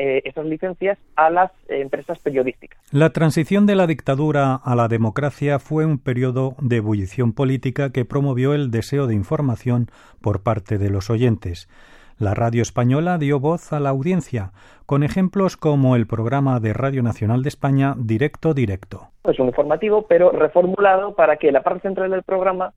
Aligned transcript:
eh, 0.00 0.22
esas 0.24 0.46
licencias 0.46 0.96
a 1.16 1.28
las 1.28 1.50
empresas 1.68 2.20
periodísticas. 2.20 2.78
La 2.92 3.10
transición 3.10 3.66
de 3.66 3.74
la 3.74 3.88
dictadura 3.88 4.54
a 4.54 4.76
la 4.76 4.86
democracia 4.86 5.58
fue 5.58 5.84
un 5.84 5.98
periodo 5.98 6.54
de 6.60 6.76
ebullición 6.76 7.32
política 7.32 7.90
que 7.90 8.04
promovió 8.04 8.54
el 8.54 8.70
deseo 8.70 9.08
de 9.08 9.16
información 9.16 9.88
por 10.20 10.44
parte 10.44 10.78
de 10.78 10.88
los 10.88 11.10
oyentes. 11.10 11.68
La 12.16 12.34
radio 12.34 12.62
española 12.62 13.18
dio 13.18 13.40
voz 13.40 13.72
a 13.72 13.80
la 13.80 13.88
audiencia, 13.88 14.52
con 14.86 15.02
ejemplos 15.02 15.56
como 15.56 15.96
el 15.96 16.06
programa 16.06 16.60
de 16.60 16.74
Radio 16.74 17.02
Nacional 17.02 17.42
de 17.42 17.48
España 17.48 17.96
Directo 17.98 18.54
Directo. 18.54 19.08
Es 19.24 19.40
un 19.40 19.46
informativo, 19.46 20.06
pero 20.06 20.30
reformulado 20.30 21.16
para 21.16 21.38
que 21.38 21.50
la 21.50 21.64
parte 21.64 21.88
central 21.88 22.12
del 22.12 22.22
programa 22.22 22.72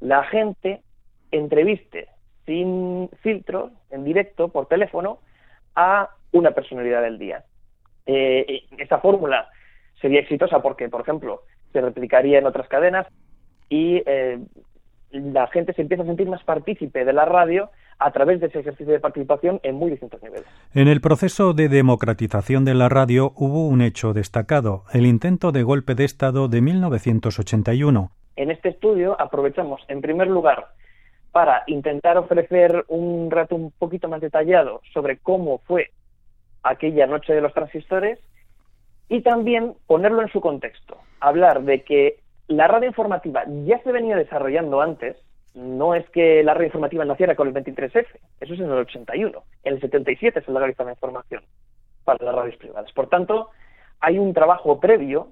la 0.00 0.22
gente 0.24 0.82
entreviste 1.30 2.08
sin 2.44 3.08
filtro, 3.22 3.70
en 3.90 4.04
directo, 4.04 4.48
por 4.48 4.66
teléfono, 4.66 5.18
a 5.74 6.10
una 6.32 6.50
personalidad 6.52 7.02
del 7.02 7.18
día. 7.18 7.44
Eh, 8.06 8.64
esta 8.78 8.98
fórmula 8.98 9.48
sería 10.00 10.20
exitosa 10.20 10.60
porque, 10.60 10.88
por 10.88 11.02
ejemplo, 11.02 11.42
se 11.72 11.80
replicaría 11.80 12.38
en 12.38 12.46
otras 12.46 12.68
cadenas 12.68 13.06
y 13.68 14.02
eh, 14.06 14.38
la 15.12 15.46
gente 15.48 15.72
se 15.72 15.82
empieza 15.82 16.02
a 16.02 16.06
sentir 16.06 16.28
más 16.28 16.42
partícipe 16.42 17.04
de 17.04 17.12
la 17.12 17.24
radio 17.24 17.70
a 17.98 18.10
través 18.10 18.40
de 18.40 18.48
ese 18.48 18.60
ejercicio 18.60 18.92
de 18.92 19.00
participación 19.00 19.60
en 19.62 19.76
muy 19.76 19.90
distintos 19.90 20.22
niveles. 20.22 20.46
En 20.74 20.88
el 20.88 21.00
proceso 21.00 21.52
de 21.52 21.68
democratización 21.68 22.64
de 22.64 22.74
la 22.74 22.88
radio 22.88 23.32
hubo 23.36 23.66
un 23.68 23.80
hecho 23.80 24.12
destacado, 24.12 24.84
el 24.92 25.06
intento 25.06 25.52
de 25.52 25.62
golpe 25.62 25.94
de 25.94 26.04
Estado 26.04 26.48
de 26.48 26.60
1981. 26.60 28.10
En 28.36 28.50
este 28.50 28.70
estudio 28.70 29.20
aprovechamos, 29.20 29.82
en 29.88 30.00
primer 30.00 30.26
lugar, 30.26 30.68
para 31.30 31.62
intentar 31.66 32.18
ofrecer 32.18 32.84
un 32.88 33.30
rato 33.30 33.54
un 33.54 33.70
poquito 33.70 34.08
más 34.08 34.20
detallado 34.20 34.80
sobre 34.92 35.18
cómo 35.18 35.58
fue 35.58 35.90
aquella 36.62 37.06
noche 37.06 37.34
de 37.34 37.40
los 37.40 37.52
transistores 37.54 38.18
y 39.08 39.22
también 39.22 39.74
ponerlo 39.86 40.22
en 40.22 40.28
su 40.28 40.40
contexto, 40.40 40.98
hablar 41.20 41.62
de 41.62 41.82
que 41.82 42.20
la 42.48 42.68
radio 42.68 42.88
informativa 42.88 43.44
ya 43.64 43.82
se 43.82 43.92
venía 43.92 44.16
desarrollando 44.16 44.80
antes, 44.80 45.16
no 45.54 45.94
es 45.94 46.08
que 46.10 46.42
la 46.42 46.54
radio 46.54 46.66
informativa 46.66 47.04
naciera 47.04 47.34
con 47.34 47.48
el 47.48 47.54
23F, 47.54 48.06
eso 48.40 48.54
es 48.54 48.60
en 48.60 48.66
el 48.66 48.78
81, 48.78 49.42
en 49.64 49.74
el 49.74 49.80
77 49.80 50.42
se 50.42 50.52
legalizó 50.52 50.84
la 50.84 50.92
información 50.92 51.42
para 52.04 52.24
las 52.24 52.34
radios 52.34 52.56
privadas. 52.56 52.90
Por 52.92 53.08
tanto, 53.08 53.50
hay 54.00 54.18
un 54.18 54.32
trabajo 54.32 54.80
previo 54.80 55.28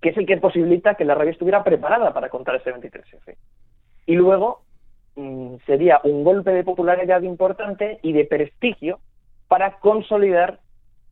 que 0.00 0.10
es 0.10 0.16
el 0.18 0.26
que 0.26 0.36
posibilita 0.36 0.96
que 0.96 1.04
la 1.04 1.14
radio 1.14 1.30
estuviera 1.30 1.64
preparada 1.64 2.12
para 2.12 2.28
contar 2.28 2.56
ese 2.56 2.74
23F. 2.74 3.36
Y 4.06 4.16
luego 4.16 4.62
mm, 5.16 5.56
sería 5.66 6.00
un 6.04 6.24
golpe 6.24 6.50
de 6.50 6.62
popularidad 6.62 7.22
importante 7.22 8.00
y 8.02 8.12
de 8.12 8.26
prestigio 8.26 8.98
para 9.48 9.78
consolidar 9.78 10.60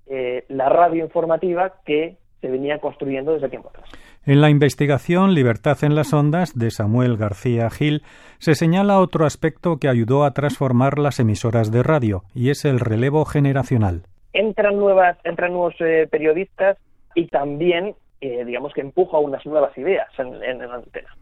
eh, 0.07 0.45
la 0.49 0.69
radio 0.69 1.05
informativa 1.05 1.75
que 1.85 2.17
se 2.41 2.49
venía 2.49 2.79
construyendo 2.79 3.35
desde 3.35 3.49
tiempo 3.49 3.69
atrás. 3.69 3.89
En 4.27 4.41
la 4.41 4.51
investigación 4.51 5.35
Libertad 5.35 5.79
en 5.83 5.95
las 5.95 6.13
Ondas 6.13 6.59
de 6.59 6.71
Samuel 6.71 7.17
García 7.17 7.71
Gil 7.71 8.03
se 8.39 8.55
señala 8.55 8.99
otro 8.99 9.27
aspecto 9.27 9.79
que 9.79 9.89
ayudó 9.89 10.25
a 10.25 10.33
transformar 10.33 10.99
las 10.99 11.21
emisoras 11.21 11.71
de 11.71 11.83
radio 11.83 12.23
y 12.35 12.51
es 12.51 12.65
el 12.65 12.81
relevo 12.81 13.25
generacional. 13.25 14.03
Entran 14.33 14.77
nuevas, 14.77 15.19
entran 15.25 15.53
nuevos 15.53 15.75
eh, 15.81 16.09
periodistas 16.11 16.79
y 17.15 17.29
también, 17.29 17.95
eh, 18.21 18.45
digamos 18.45 18.73
que 18.75 18.81
empuja 18.81 19.19
unas 19.19 19.45
nuevas 19.47 19.77
ideas 19.79 20.09
en, 20.19 20.59
la 20.59 20.75
antena. 20.75 21.17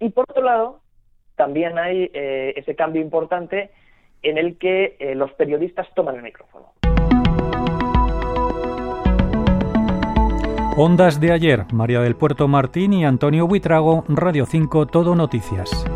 Y 0.00 0.10
por 0.10 0.24
otro 0.28 0.42
lado, 0.42 0.80
también 1.36 1.78
hay 1.78 2.10
ese 2.12 2.74
cambio 2.74 3.02
importante 3.02 3.70
en 4.22 4.38
el 4.38 4.58
que 4.58 4.96
los 5.14 5.32
periodistas 5.32 5.86
toman 5.94 6.16
el 6.16 6.22
micrófono. 6.22 6.72
Ondas 10.78 11.20
de 11.20 11.32
ayer, 11.32 11.64
María 11.72 12.00
del 12.00 12.16
Puerto 12.16 12.48
Martín 12.48 12.92
y 12.92 13.06
Antonio 13.06 13.46
Buitrago, 13.46 14.04
Radio 14.08 14.44
5, 14.44 14.86
Todo 14.86 15.14
Noticias. 15.14 15.86